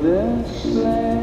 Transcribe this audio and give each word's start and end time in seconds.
This 0.00 0.62
place. 0.62 1.17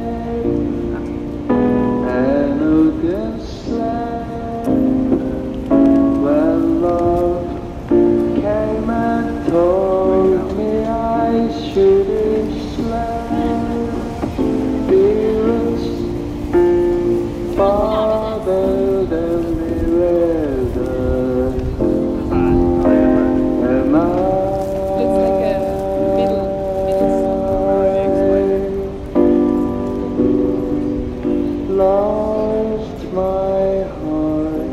Lost 31.76 33.04
my 33.12 33.84
heart, 34.00 34.72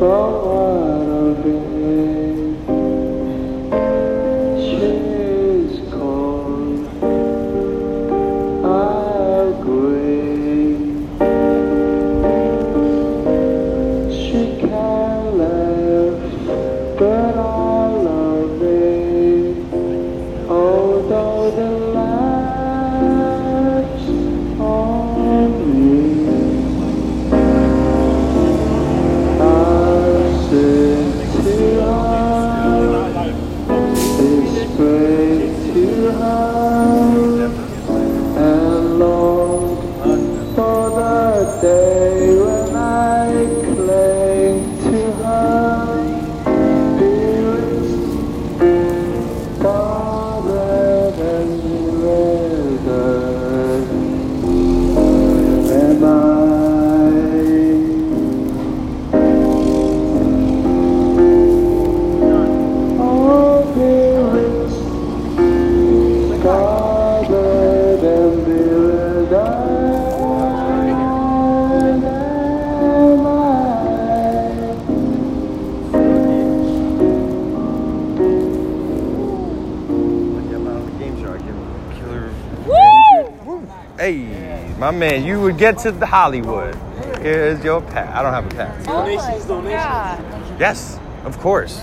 but 0.00 0.30
what 0.46 1.08
of 1.20 1.46
it? 1.46 2.56
She's 4.64 5.92
cold, 5.92 6.88
I 8.64 9.42
agree. 9.52 10.76
She 14.16 14.40
can 14.60 15.38
left, 15.38 16.98
but 16.98 17.36
I 17.36 17.49
break 35.80 36.79
Hey, 83.98 84.74
my 84.78 84.90
man, 84.90 85.24
you 85.24 85.42
would 85.42 85.58
get 85.58 85.76
to 85.80 85.92
the 85.92 86.06
Hollywood. 86.06 86.74
Here's 87.20 87.62
your 87.62 87.82
pass. 87.82 88.16
I 88.16 88.22
don't 88.22 88.32
have 88.32 88.46
a 88.46 88.48
pass. 88.48 88.86
Oh 88.88 89.60
my 89.60 89.70
God. 89.70 90.24
Yes, 90.58 90.98
of 91.24 91.38
course. 91.38 91.82